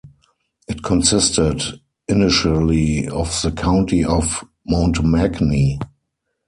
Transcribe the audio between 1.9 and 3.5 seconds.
initially of